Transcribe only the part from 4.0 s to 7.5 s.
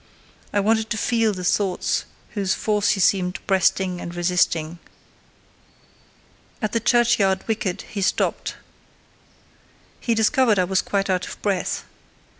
and resisting. At the churchyard